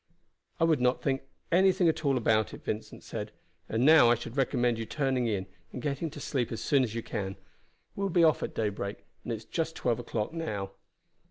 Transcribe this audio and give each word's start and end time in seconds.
"I 0.59 0.63
would 0.63 0.81
not 0.81 1.03
think 1.03 1.21
anything 1.51 1.87
at 1.87 2.03
all 2.03 2.17
about 2.17 2.55
it," 2.55 2.63
Vincent 2.63 3.03
said. 3.03 3.31
"And 3.69 3.85
now 3.85 4.09
I 4.09 4.15
should 4.15 4.35
recommend 4.35 4.79
your 4.79 4.87
turning 4.87 5.27
in, 5.27 5.45
and 5.71 5.79
getting 5.79 6.09
to 6.09 6.19
sleep 6.19 6.51
as 6.51 6.59
soon 6.59 6.81
as 6.83 6.95
you 6.95 7.03
can. 7.03 7.35
We 7.95 8.01
will 8.01 8.09
be 8.09 8.23
off 8.23 8.41
at 8.41 8.55
daybreak, 8.55 9.05
and 9.23 9.31
it 9.31 9.35
is 9.35 9.45
just 9.45 9.75
twelve 9.75 9.99
o'clock 9.99 10.33
now." 10.33 10.71